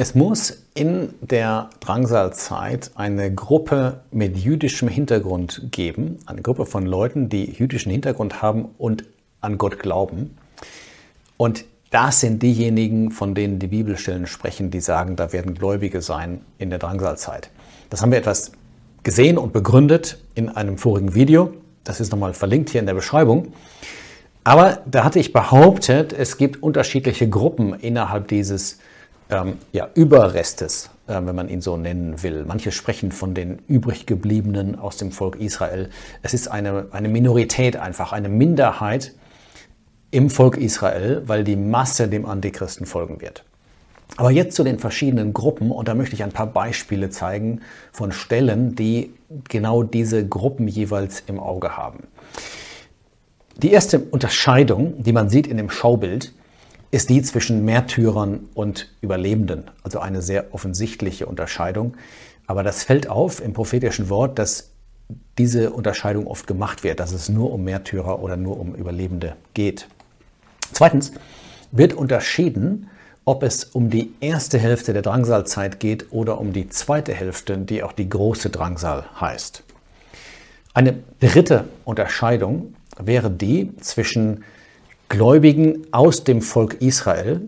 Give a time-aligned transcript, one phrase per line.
[0.00, 7.28] Es muss in der Drangsalzeit eine Gruppe mit jüdischem Hintergrund geben, eine Gruppe von Leuten,
[7.28, 9.02] die jüdischen Hintergrund haben und
[9.40, 10.38] an Gott glauben.
[11.36, 16.42] Und das sind diejenigen, von denen die Bibelstellen sprechen, die sagen, da werden Gläubige sein
[16.58, 17.50] in der Drangsalzeit.
[17.90, 18.52] Das haben wir etwas
[19.02, 21.54] gesehen und begründet in einem vorigen Video.
[21.82, 23.52] Das ist nochmal verlinkt hier in der Beschreibung.
[24.44, 28.78] Aber da hatte ich behauptet, es gibt unterschiedliche Gruppen innerhalb dieses
[29.30, 32.44] ähm, ja, Überrestes, äh, wenn man ihn so nennen will.
[32.46, 35.90] Manche sprechen von den übrig gebliebenen aus dem Volk Israel.
[36.22, 39.12] Es ist eine, eine Minorität einfach, eine Minderheit
[40.10, 43.44] im Volk Israel, weil die Masse dem Antichristen folgen wird.
[44.16, 47.60] Aber jetzt zu den verschiedenen Gruppen und da möchte ich ein paar Beispiele zeigen
[47.92, 49.12] von Stellen, die
[49.48, 52.04] genau diese Gruppen jeweils im Auge haben.
[53.56, 56.32] Die erste Unterscheidung, die man sieht in dem Schaubild,
[56.90, 59.64] ist die zwischen Märtyrern und Überlebenden.
[59.82, 61.96] Also eine sehr offensichtliche Unterscheidung.
[62.46, 64.70] Aber das fällt auf im prophetischen Wort, dass
[65.36, 69.88] diese Unterscheidung oft gemacht wird, dass es nur um Märtyrer oder nur um Überlebende geht.
[70.72, 71.12] Zweitens
[71.72, 72.88] wird unterschieden,
[73.24, 77.82] ob es um die erste Hälfte der Drangsalzeit geht oder um die zweite Hälfte, die
[77.82, 79.62] auch die große Drangsal heißt.
[80.72, 84.44] Eine dritte Unterscheidung wäre die zwischen
[85.08, 87.40] Gläubigen aus dem Volk Israel,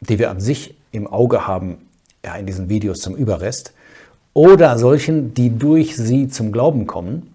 [0.00, 1.78] die wir an sich im Auge haben,
[2.24, 3.72] ja, in diesen Videos zum Überrest,
[4.34, 7.34] oder solchen, die durch sie zum Glauben kommen,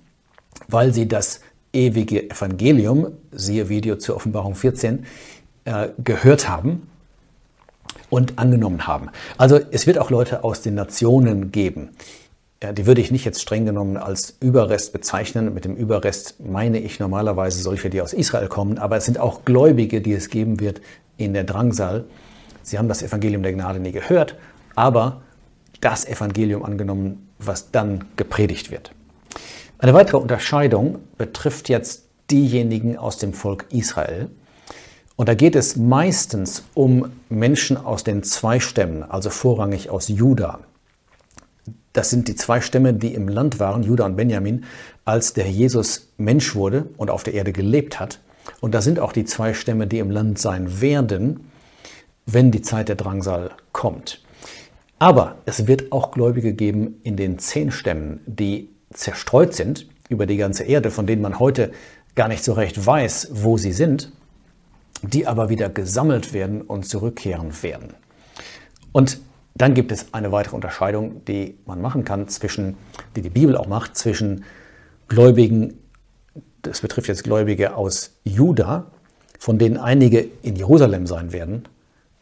[0.67, 1.41] weil sie das
[1.73, 5.05] ewige Evangelium, siehe Video zur Offenbarung 14,
[5.65, 6.87] äh, gehört haben
[8.09, 9.09] und angenommen haben.
[9.37, 11.89] Also es wird auch Leute aus den Nationen geben,
[12.63, 15.53] ja, die würde ich nicht jetzt streng genommen als Überrest bezeichnen.
[15.53, 19.45] Mit dem Überrest meine ich normalerweise solche, die aus Israel kommen, aber es sind auch
[19.45, 20.81] Gläubige, die es geben wird
[21.17, 22.05] in der Drangsal.
[22.61, 24.35] Sie haben das Evangelium der Gnade nie gehört,
[24.75, 25.21] aber
[25.81, 28.91] das Evangelium angenommen, was dann gepredigt wird.
[29.79, 34.29] Eine weitere Unterscheidung betrifft jetzt diejenigen aus dem Volk Israel.
[35.15, 40.59] Und da geht es meistens um Menschen aus den zwei Stämmen, also vorrangig aus Juda.
[41.93, 44.65] Das sind die zwei Stämme, die im Land waren, Judah und Benjamin,
[45.03, 48.19] als der Jesus Mensch wurde und auf der Erde gelebt hat.
[48.59, 51.51] Und das sind auch die zwei Stämme, die im Land sein werden,
[52.25, 54.21] wenn die Zeit der Drangsal kommt.
[54.99, 60.37] Aber es wird auch Gläubige geben in den zehn Stämmen, die zerstreut sind über die
[60.37, 61.71] ganze Erde, von denen man heute
[62.15, 64.11] gar nicht so recht weiß, wo sie sind,
[65.01, 67.95] die aber wieder gesammelt werden und zurückkehren werden.
[68.91, 69.19] Und
[69.55, 72.77] dann gibt es eine weitere Unterscheidung, die man machen kann zwischen,
[73.15, 74.45] die die Bibel auch macht, zwischen
[75.07, 75.77] Gläubigen,
[76.61, 78.85] das betrifft jetzt Gläubige aus Juda,
[79.39, 81.67] von denen einige in Jerusalem sein werden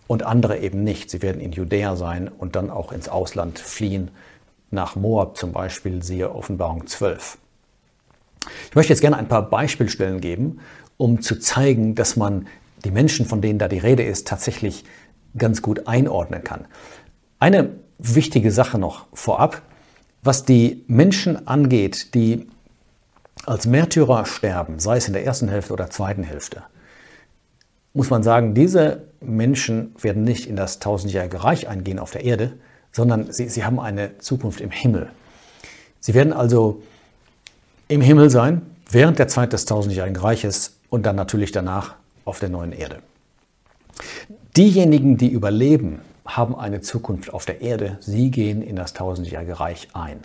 [0.08, 1.10] und andere eben nicht.
[1.10, 4.10] Sie werden in Judäa sein und dann auch ins Ausland fliehen,
[4.72, 7.38] nach Moab zum Beispiel, siehe Offenbarung 12.
[8.70, 10.60] Ich möchte jetzt gerne ein paar Beispielstellen geben,
[10.98, 12.48] um zu zeigen, dass man
[12.86, 14.86] die Menschen, von denen da die Rede ist, tatsächlich
[15.38, 16.66] ganz gut einordnen kann.
[17.40, 19.62] Eine wichtige Sache noch vorab,
[20.22, 22.48] was die Menschen angeht, die
[23.46, 26.64] als Märtyrer sterben, sei es in der ersten Hälfte oder zweiten Hälfte,
[27.94, 32.54] muss man sagen, diese Menschen werden nicht in das tausendjährige Reich eingehen auf der Erde,
[32.92, 35.10] sondern sie, sie haben eine Zukunft im Himmel.
[36.00, 36.82] Sie werden also
[37.88, 41.96] im Himmel sein, während der Zeit des tausendjährigen Reiches und dann natürlich danach
[42.26, 43.00] auf der neuen Erde.
[44.56, 46.00] Diejenigen, die überleben,
[46.38, 47.98] haben eine Zukunft auf der Erde.
[48.02, 50.22] Sie gehen in das tausendjährige Reich ein.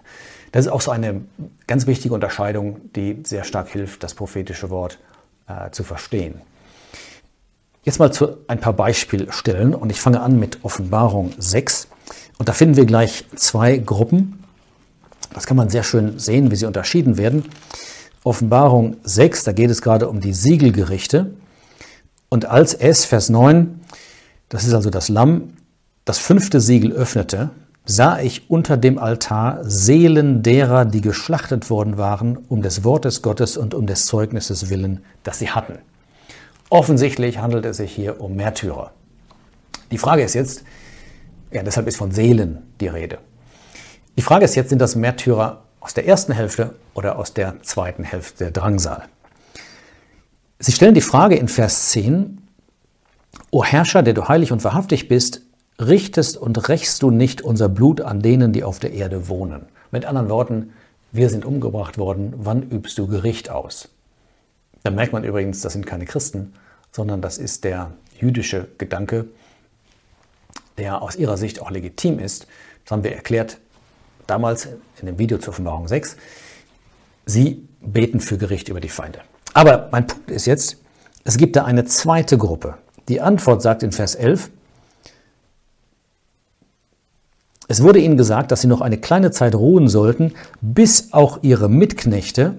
[0.53, 1.23] Das ist auch so eine
[1.67, 4.99] ganz wichtige Unterscheidung, die sehr stark hilft, das prophetische Wort
[5.49, 6.41] äh, zu verstehen.
[7.83, 11.89] Jetzt mal zu ein paar Beispielstellen und ich fange an mit Offenbarung 6.
[12.39, 14.43] Und da finden wir gleich zwei Gruppen.
[15.35, 17.45] Das kann man sehr schön sehen, wie sie unterschieden werden.
[18.23, 21.35] Offenbarung 6, da geht es gerade um die Siegelgerichte.
[22.31, 23.81] Und als es, Vers 9,
[24.49, 25.51] das ist also das Lamm,
[26.05, 27.51] das fünfte Siegel öffnete,
[27.87, 33.57] sah ich unter dem Altar Seelen derer, die geschlachtet worden waren, um des Wortes Gottes
[33.57, 35.79] und um des Zeugnisses willen, das sie hatten.
[36.71, 38.93] Offensichtlich handelt es sich hier um Märtyrer.
[39.91, 40.65] Die Frage ist jetzt,
[41.51, 43.19] ja, deshalb ist von Seelen die Rede.
[44.17, 48.05] Die Frage ist jetzt, sind das Märtyrer aus der ersten Hälfte oder aus der zweiten
[48.05, 49.05] Hälfte der Drangsal?
[50.59, 52.41] Sie stellen die Frage in Vers 10,
[53.51, 55.43] O Herrscher, der du heilig und wahrhaftig bist,
[55.81, 59.67] richtest und rächst du nicht unser Blut an denen, die auf der Erde wohnen.
[59.91, 60.73] Mit anderen Worten,
[61.13, 63.89] wir sind umgebracht worden, wann übst du Gericht aus?
[64.83, 66.53] Da merkt man übrigens, das sind keine Christen,
[66.93, 69.27] sondern das ist der jüdische Gedanke.
[70.79, 72.47] der aus ihrer Sicht auch legitim ist.
[72.85, 73.59] Das haben wir erklärt
[74.27, 74.69] damals
[75.01, 76.17] in dem Video zur Offenbarung 6.
[77.27, 79.21] Sie beten für Gericht über die Feinde.
[79.53, 80.79] Aber mein Punkt ist jetzt,
[81.25, 82.75] es gibt da eine zweite Gruppe.
[83.09, 84.51] Die Antwort sagt in Vers 11,
[87.69, 91.69] es wurde ihnen gesagt, dass sie noch eine kleine Zeit ruhen sollten, bis auch ihre
[91.69, 92.59] Mitknechte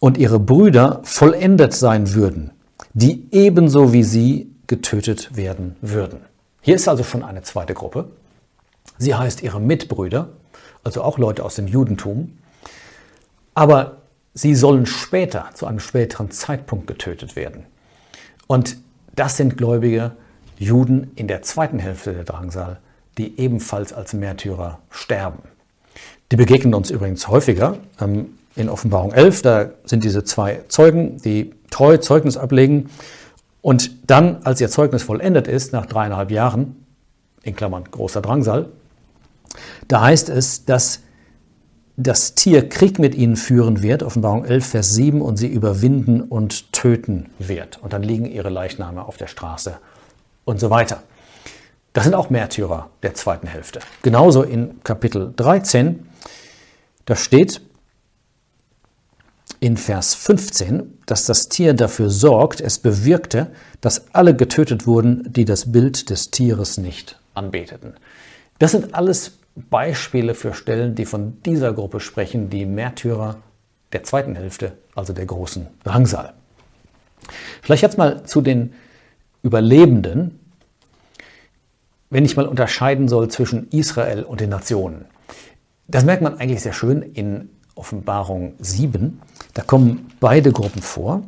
[0.00, 2.50] und ihre Brüder vollendet sein würden,
[2.94, 6.20] die ebenso wie sie getötet werden würden.
[6.60, 8.10] Hier ist also schon eine zweite Gruppe.
[8.98, 10.30] Sie heißt ihre Mitbrüder,
[10.82, 12.38] also auch Leute aus dem Judentum.
[13.54, 13.98] Aber
[14.34, 17.64] sie sollen später, zu einem späteren Zeitpunkt getötet werden.
[18.46, 18.76] Und
[19.14, 20.12] das sind gläubige
[20.58, 22.78] Juden in der zweiten Hälfte der Drangsal,
[23.18, 25.40] die ebenfalls als Märtyrer sterben.
[26.30, 27.78] Die begegnen uns übrigens häufiger.
[28.00, 32.90] Ähm, in Offenbarung 11, da sind diese zwei Zeugen, die treu Zeugnis ablegen
[33.60, 36.84] und dann, als ihr Zeugnis vollendet ist, nach dreieinhalb Jahren,
[37.42, 38.66] in Klammern großer Drangsal,
[39.88, 41.00] da heißt es, dass
[41.96, 46.72] das Tier Krieg mit ihnen führen wird, Offenbarung 11, Vers 7, und sie überwinden und
[46.72, 47.78] töten wird.
[47.82, 49.78] Und dann liegen ihre Leichname auf der Straße
[50.44, 51.02] und so weiter.
[51.98, 53.80] Das sind auch Märtyrer der zweiten Hälfte.
[54.02, 56.06] Genauso in Kapitel 13,
[57.06, 57.60] da steht
[59.58, 63.50] in Vers 15, dass das Tier dafür sorgt, es bewirkte,
[63.80, 67.94] dass alle getötet wurden, die das Bild des Tieres nicht anbeteten.
[68.60, 73.38] Das sind alles Beispiele für Stellen, die von dieser Gruppe sprechen, die Märtyrer
[73.92, 76.32] der zweiten Hälfte, also der großen Drangsal.
[77.60, 78.74] Vielleicht jetzt mal zu den
[79.42, 80.37] Überlebenden,
[82.10, 85.04] wenn ich mal unterscheiden soll zwischen Israel und den Nationen.
[85.86, 89.20] Das merkt man eigentlich sehr schön in Offenbarung 7.
[89.54, 91.22] Da kommen beide Gruppen vor.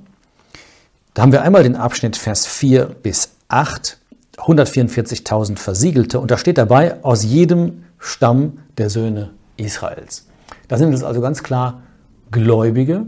[1.14, 3.98] Da haben wir einmal den Abschnitt Vers 4 bis 8,
[4.36, 6.20] 144.000 Versiegelte.
[6.20, 10.26] Und da steht dabei, aus jedem Stamm der Söhne Israels.
[10.68, 11.82] Da sind es also ganz klar
[12.30, 13.06] Gläubige,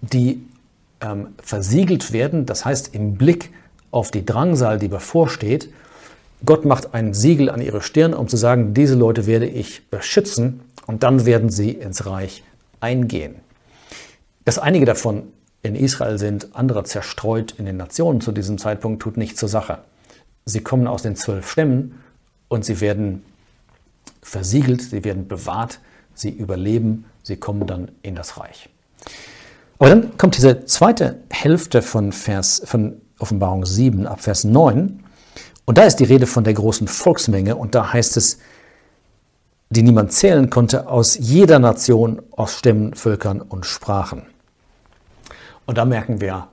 [0.00, 0.44] die
[1.00, 3.52] ähm, versiegelt werden, das heißt im Blick
[3.90, 5.70] auf die Drangsal, die bevorsteht.
[6.44, 10.60] Gott macht ein Siegel an ihre Stirn, um zu sagen, diese Leute werde ich beschützen
[10.86, 12.44] und dann werden sie ins Reich
[12.80, 13.36] eingehen.
[14.44, 15.24] Dass einige davon
[15.62, 19.80] in Israel sind, andere zerstreut in den Nationen zu diesem Zeitpunkt, tut nichts zur Sache.
[20.44, 22.00] Sie kommen aus den zwölf Stämmen
[22.48, 23.24] und sie werden
[24.22, 25.80] versiegelt, sie werden bewahrt,
[26.14, 28.68] sie überleben, sie kommen dann in das Reich.
[29.78, 35.04] Aber dann kommt diese zweite Hälfte von, Vers, von Offenbarung 7 ab Vers 9
[35.68, 38.38] und da ist die Rede von der großen Volksmenge und da heißt es,
[39.68, 44.22] die niemand zählen konnte, aus jeder Nation, aus Stämmen, Völkern und Sprachen.
[45.66, 46.48] Und da merken wir,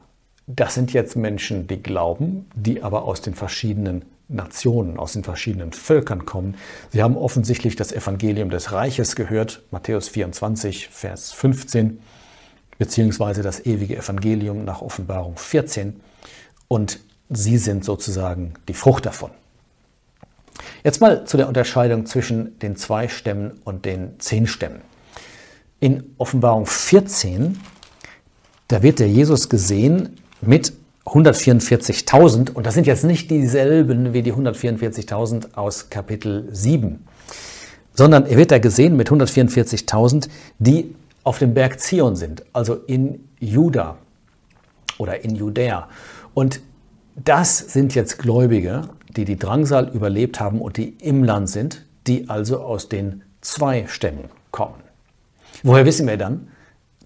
[0.48, 5.72] das sind jetzt Menschen, die glauben, die aber aus den verschiedenen Nationen, aus den verschiedenen
[5.72, 6.56] Völkern kommen.
[6.92, 12.02] Sie haben offensichtlich das Evangelium des Reiches gehört, Matthäus 24, Vers 15,
[12.78, 16.02] beziehungsweise das ewige Evangelium nach Offenbarung 14.
[16.68, 19.32] Und sie sind sozusagen die Frucht davon.
[20.84, 24.82] Jetzt mal zu der Unterscheidung zwischen den zwei Stämmen und den zehn Stämmen.
[25.80, 27.60] In Offenbarung 14,
[28.68, 30.74] da wird der Jesus gesehen mit
[31.06, 37.06] 144.000 und das sind jetzt nicht dieselben wie die 144.000 aus Kapitel 7,
[37.94, 43.28] sondern er wird da gesehen mit 144.000, die auf dem Berg Zion sind, also in
[43.40, 43.98] Juda
[44.98, 45.90] oder in Judäa.
[46.34, 46.62] Und
[47.16, 52.30] das sind jetzt Gläubige, die die Drangsal überlebt haben und die im Land sind, die
[52.30, 54.84] also aus den zwei Stämmen kommen.
[55.64, 56.50] Woher wissen wir dann,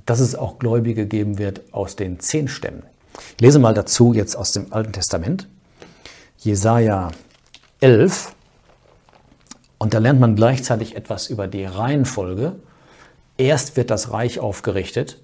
[0.05, 2.83] dass es auch Gläubige geben wird aus den zehn Stämmen?
[3.35, 5.47] Ich lese mal dazu jetzt aus dem Alten Testament,
[6.37, 7.11] Jesaja
[7.79, 8.33] 11.
[9.77, 12.55] Und da lernt man gleichzeitig etwas über die Reihenfolge.
[13.37, 15.21] Erst wird das Reich aufgerichtet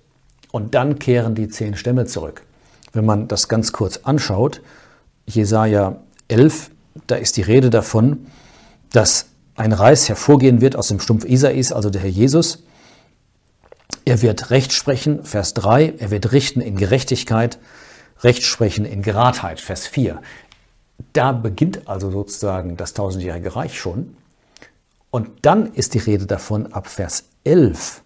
[0.51, 2.43] und dann kehren die zehn Stämme zurück.
[2.95, 4.61] Wenn man das ganz kurz anschaut,
[5.27, 5.97] Jesaja
[6.29, 6.71] 11,
[7.07, 8.27] da ist die Rede davon,
[8.93, 9.25] dass
[9.55, 12.63] ein Reis hervorgehen wird aus dem Stumpf Isais, also der Herr Jesus.
[14.05, 17.59] Er wird Recht sprechen, Vers 3, er wird richten in Gerechtigkeit,
[18.21, 20.21] Recht sprechen in Geradheit, Vers 4.
[21.11, 24.15] Da beginnt also sozusagen das tausendjährige Reich schon.
[25.11, 28.03] Und dann ist die Rede davon ab Vers 11,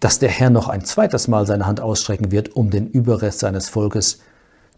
[0.00, 3.68] dass der Herr noch ein zweites Mal seine Hand ausstrecken wird, um den Überrest seines
[3.68, 4.20] Volkes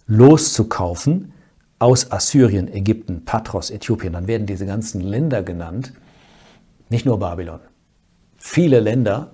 [0.07, 1.33] loszukaufen
[1.79, 4.13] aus Assyrien, Ägypten, Patros, Äthiopien.
[4.13, 5.93] Dann werden diese ganzen Länder genannt,
[6.89, 7.61] nicht nur Babylon.
[8.39, 9.33] Viele Länder,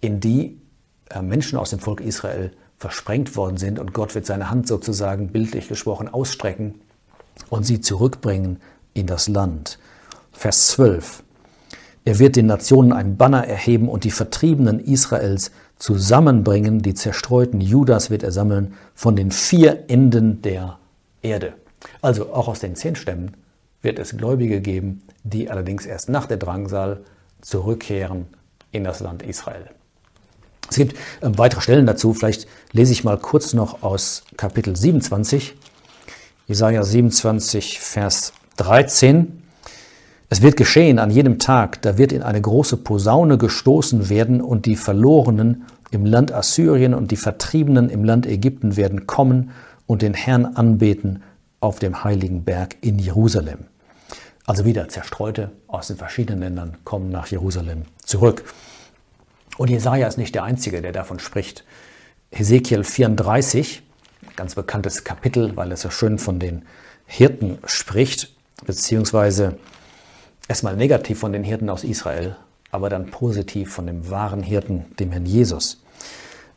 [0.00, 0.60] in die
[1.10, 5.28] äh, Menschen aus dem Volk Israel versprengt worden sind und Gott wird seine Hand sozusagen
[5.28, 6.80] bildlich gesprochen ausstrecken
[7.48, 8.60] und sie zurückbringen
[8.94, 9.78] in das Land.
[10.32, 11.22] Vers 12.
[12.04, 16.82] Er wird den Nationen ein Banner erheben und die Vertriebenen Israels zusammenbringen.
[16.82, 20.78] Die zerstreuten Judas wird er sammeln von den vier Enden der
[21.22, 21.54] Erde.
[22.00, 23.36] Also auch aus den zehn Stämmen
[23.82, 27.02] wird es Gläubige geben, die allerdings erst nach der Drangsal
[27.40, 28.26] zurückkehren
[28.72, 29.70] in das Land Israel.
[30.70, 32.14] Es gibt ähm, weitere Stellen dazu.
[32.14, 35.54] Vielleicht lese ich mal kurz noch aus Kapitel 27,
[36.46, 39.41] Jesaja 27, Vers 13.
[40.32, 44.64] Es wird geschehen an jedem Tag, da wird in eine große Posaune gestoßen werden und
[44.64, 49.50] die Verlorenen im Land Assyrien und die Vertriebenen im Land Ägypten werden kommen
[49.86, 51.22] und den Herrn anbeten
[51.60, 53.66] auf dem heiligen Berg in Jerusalem.
[54.46, 58.42] Also wieder Zerstreute aus den verschiedenen Ländern kommen nach Jerusalem zurück.
[59.58, 61.62] Und Jesaja ist nicht der Einzige, der davon spricht.
[62.30, 63.82] Hesekiel 34,
[64.34, 66.62] ganz bekanntes Kapitel, weil es so schön von den
[67.04, 68.34] Hirten spricht,
[68.64, 69.58] beziehungsweise
[70.52, 72.36] erstmal negativ von den Hirten aus Israel,
[72.70, 75.82] aber dann positiv von dem wahren Hirten, dem Herrn Jesus.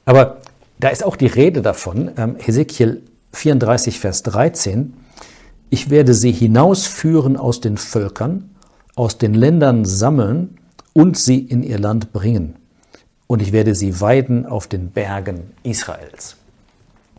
[0.04, 0.42] Aber
[0.82, 4.94] da ist auch die Rede davon, ähm, Hesekiel 34, Vers 13,
[5.70, 8.50] ich werde sie hinausführen aus den Völkern,
[8.96, 10.58] aus den Ländern sammeln
[10.92, 12.58] und sie in ihr Land bringen
[13.28, 16.36] und ich werde sie weiden auf den Bergen Israels.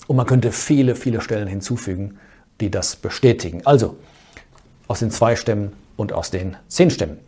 [0.08, 2.18] Und man könnte viele, viele Stellen hinzufügen,
[2.60, 3.62] die das bestätigen.
[3.64, 3.96] Also
[4.88, 7.18] aus den zwei Stämmen und aus den zehn Stämmen.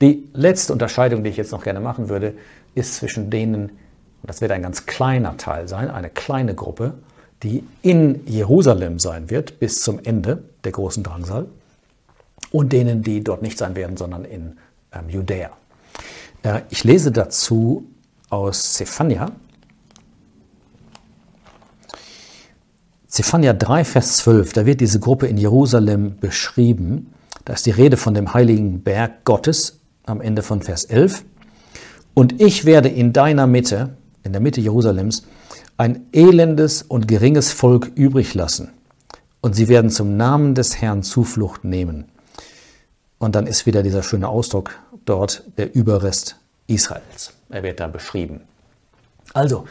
[0.00, 2.34] Die letzte Unterscheidung, die ich jetzt noch gerne machen würde,
[2.74, 6.94] ist zwischen denen, und das wird ein ganz kleiner Teil sein, eine kleine Gruppe,
[7.42, 11.46] die in Jerusalem sein wird bis zum Ende der großen Drangsal,
[12.50, 14.58] und denen, die dort nicht sein werden, sondern in
[14.92, 15.50] ähm, Judäa.
[16.42, 17.86] Äh, ich lese dazu
[18.30, 19.32] aus Zephania.
[23.06, 27.12] Zephania 3, Vers 12, da wird diese Gruppe in Jerusalem beschrieben.
[27.48, 31.24] Da ist die Rede von dem heiligen Berg Gottes am Ende von Vers 11.
[32.12, 35.22] Und ich werde in deiner Mitte, in der Mitte Jerusalems,
[35.78, 38.68] ein elendes und geringes Volk übrig lassen.
[39.40, 42.10] Und sie werden zum Namen des Herrn Zuflucht nehmen.
[43.16, 44.72] Und dann ist wieder dieser schöne Ausdruck
[45.06, 46.36] dort, der Überrest
[46.66, 47.32] Israels.
[47.48, 48.42] Er wird da beschrieben.
[49.32, 49.64] Also,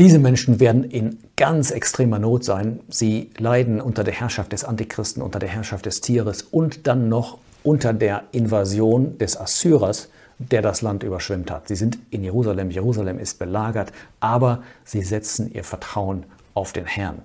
[0.00, 2.80] diese Menschen werden in ganz extremer Not sein.
[2.88, 7.36] Sie leiden unter der Herrschaft des Antichristen, unter der Herrschaft des Tieres und dann noch
[7.62, 11.68] unter der Invasion des Assyrers, der das Land überschwemmt hat.
[11.68, 17.18] Sie sind in Jerusalem, Jerusalem ist belagert, aber sie setzen ihr Vertrauen auf den Herrn.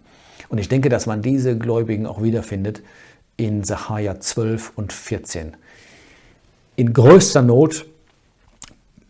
[0.49, 2.81] Und ich denke, dass man diese Gläubigen auch wiederfindet
[3.37, 5.53] in Sacharja 12 und 14.
[6.75, 7.85] In größter Not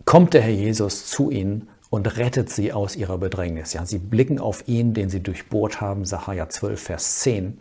[0.06, 3.72] kommt der Herr Jesus zu ihnen und rettet sie aus ihrer Bedrängnis.
[3.72, 7.58] Ja, sie blicken auf ihn, den sie durchbohrt haben, Sacharja 12, Vers 10.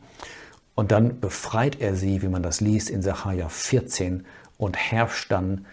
[0.74, 4.26] Und dann befreit er sie, wie man das liest in Sacharja 14,
[4.58, 5.66] und herrscht dann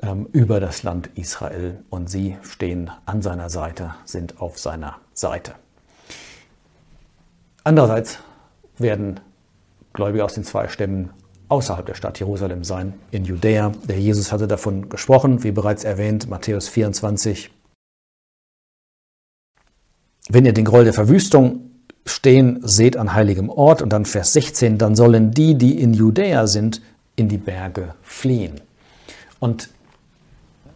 [0.00, 1.84] ähm, über das Land Israel.
[1.90, 5.52] Und sie stehen an seiner Seite, sind auf seiner Seite.
[7.62, 8.20] Andererseits
[8.78, 9.20] werden
[9.92, 11.10] Gläubige aus den zwei Stämmen
[11.50, 13.72] außerhalb der Stadt Jerusalem sein, in Judäa.
[13.86, 17.50] Der Jesus hatte davon gesprochen, wie bereits erwähnt, Matthäus 24.
[20.28, 21.70] Wenn ihr den Groll der Verwüstung
[22.04, 26.46] stehen seht an heiligem Ort und dann Vers 16, dann sollen die, die in Judäa
[26.46, 26.80] sind,
[27.16, 28.60] in die Berge fliehen.
[29.38, 29.68] Und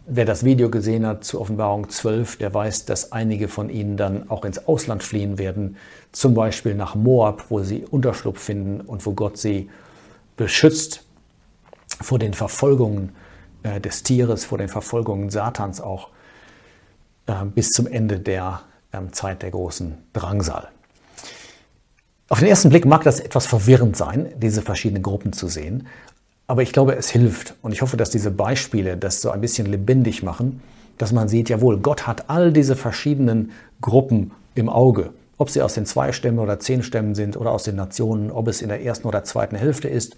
[0.05, 4.29] wer das Video gesehen hat zu Offenbarung 12, der weiß, dass einige von ihnen dann
[4.29, 5.77] auch ins Ausland fliehen werden,
[6.11, 9.69] zum Beispiel nach Moab, wo sie Unterschlupf finden und wo Gott sie
[10.37, 11.03] beschützt
[12.01, 13.11] vor den Verfolgungen
[13.63, 16.09] äh, des Tieres, vor den Verfolgungen Satans auch
[17.27, 18.61] äh, bis zum Ende der
[19.11, 20.67] Zeit der großen Drangsal.
[22.29, 25.87] Auf den ersten Blick mag das etwas verwirrend sein, diese verschiedenen Gruppen zu sehen,
[26.47, 29.67] aber ich glaube, es hilft und ich hoffe, dass diese Beispiele das so ein bisschen
[29.67, 30.61] lebendig machen,
[30.97, 35.73] dass man sieht, jawohl, Gott hat all diese verschiedenen Gruppen im Auge ob sie aus
[35.73, 38.83] den zwei Stämmen oder zehn Stämmen sind oder aus den Nationen, ob es in der
[38.83, 40.15] ersten oder zweiten Hälfte ist.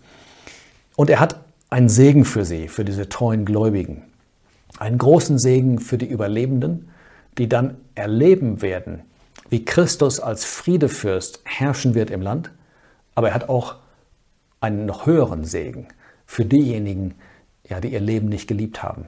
[0.98, 1.40] Und er hat
[1.70, 4.04] einen Segen für sie, für diese treuen Gläubigen.
[4.80, 6.90] Einen großen Segen für die Überlebenden,
[7.38, 9.02] die dann erleben werden,
[9.50, 12.52] wie Christus als Friedefürst herrschen wird im Land.
[13.16, 13.76] Aber er hat auch
[14.60, 15.88] einen noch höheren Segen
[16.26, 17.16] für diejenigen,
[17.68, 19.06] ja, die ihr Leben nicht geliebt haben,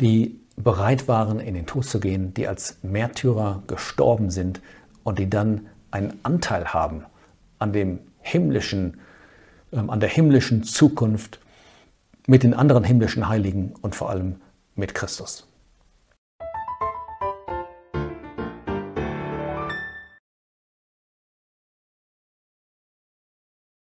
[0.00, 4.60] die bereit waren, in den Tod zu gehen, die als Märtyrer gestorben sind
[5.04, 7.04] und die dann einen Anteil haben
[7.58, 9.00] an dem himmlischen,
[9.72, 11.40] ähm, an der himmlischen Zukunft
[12.26, 14.36] mit den anderen himmlischen Heiligen und vor allem
[14.74, 15.45] mit Christus.